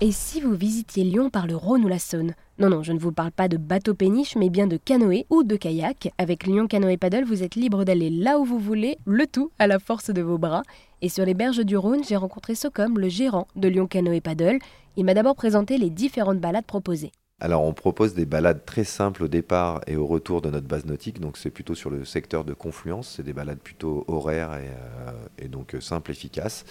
[0.00, 2.34] Et si vous visitiez Lyon par le Rhône ou la Saône?
[2.60, 5.42] Non, non, je ne vous parle pas de bateau péniche, mais bien de canoë ou
[5.42, 6.12] de kayak.
[6.18, 9.66] Avec Lyon Canoë Paddle, vous êtes libre d'aller là où vous voulez, le tout à
[9.66, 10.62] la force de vos bras.
[11.02, 14.60] Et sur les berges du Rhône, j'ai rencontré Socom, le gérant de Lyon Canoë Paddle.
[14.96, 17.10] Il m'a d'abord présenté les différentes balades proposées.
[17.40, 20.86] Alors on propose des balades très simples au départ et au retour de notre base
[20.86, 25.44] nautique, donc c'est plutôt sur le secteur de confluence, c'est des balades plutôt horaires et,
[25.44, 26.64] euh, donc euh, simples, efficaces.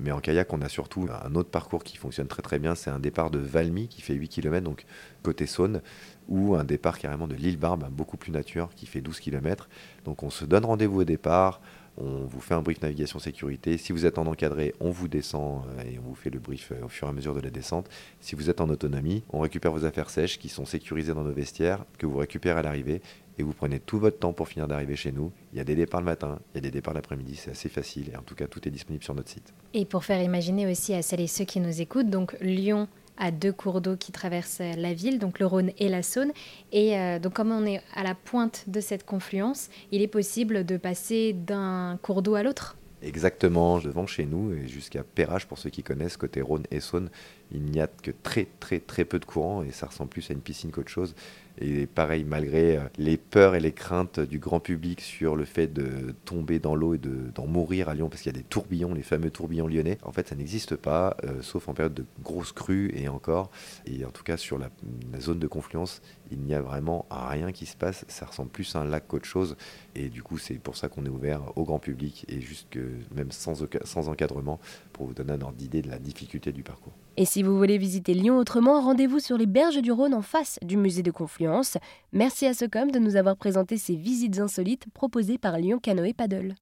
[0.00, 2.88] Mais en kayak, on a surtout un autre parcours qui fonctionne très très bien, c'est
[2.88, 4.86] un départ de Valmy qui fait 8 km, donc
[5.22, 5.82] côté Saône,
[6.28, 9.68] ou un départ carrément de l'île Barbe, beaucoup plus nature, qui fait 12 km.
[10.06, 11.60] Donc on se donne rendez-vous au départ,
[11.96, 13.78] on vous fait un brief navigation sécurité.
[13.78, 16.72] Si vous êtes en encadré, on vous descend euh, et on vous fait le brief
[16.72, 17.88] euh, au fur et à mesure de la descente.
[18.20, 21.32] Si vous êtes en autonomie, on récupère vos affaires sèches qui sont sécurisées dans nos
[21.32, 23.00] vestiaires, que vous récupérez à l'arrivée
[23.38, 25.32] et vous prenez tout votre temps pour finir d'arriver chez nous.
[25.52, 27.68] Il y a des départs le matin, il y a des départs l'après-midi, c'est assez
[27.68, 29.52] facile et en tout cas tout est disponible sur notre site.
[29.72, 33.30] Et pour faire imaginer aussi à celles et ceux qui nous écoutent, donc Lyon à
[33.30, 36.32] deux cours d'eau qui traversent la ville, donc le Rhône et la Saône.
[36.72, 40.64] Et euh, donc comme on est à la pointe de cette confluence, il est possible
[40.64, 45.58] de passer d'un cours d'eau à l'autre Exactement, devant chez nous et jusqu'à Perrache, pour
[45.58, 47.10] ceux qui connaissent, côté Rhône et Saône,
[47.52, 50.34] il n'y a que très très très peu de courant et ça ressemble plus à
[50.34, 51.14] une piscine qu'autre chose.
[51.60, 55.68] Et pareil, malgré euh, les peurs et les craintes du grand public sur le fait
[55.68, 58.92] de tomber dans l'eau et d'en mourir à Lyon, parce qu'il y a des tourbillons,
[58.92, 62.50] les fameux tourbillons lyonnais, en fait ça n'existe pas, euh, sauf en période de grosses
[62.50, 63.50] crues et encore.
[63.86, 64.68] Et en tout cas sur la,
[65.20, 68.80] zone de confluence, il n'y a vraiment rien qui se passe, ça ressemble plus à
[68.80, 69.56] un lac qu'autre chose.
[69.94, 72.80] Et du coup c'est pour ça qu'on est ouvert au grand public et juste que
[73.14, 74.58] même sans, sans encadrement,
[74.92, 76.94] pour vous donner un ordre d'idée de la difficulté du parcours.
[77.16, 80.58] Et si vous voulez visiter Lyon autrement, rendez-vous sur les berges du Rhône en face
[80.62, 81.76] du musée de Confluence.
[82.12, 86.56] Merci à Socom de nous avoir présenté ces visites insolites proposées par Lyon Canoë Paddle.